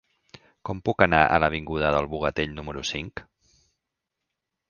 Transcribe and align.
Com 0.67 0.79
puc 0.87 1.03
anar 1.05 1.19
a 1.25 1.37
l'avinguda 1.43 1.91
del 1.97 2.09
Bogatell 2.15 2.57
número 2.61 2.83
cinc? 2.93 3.23